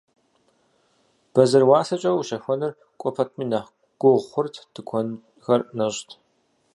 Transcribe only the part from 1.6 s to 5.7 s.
уасэкӀэ ущэхуэныр кӀуэ пэтми нэхъ гугъу хъурт, тыкуэнхэр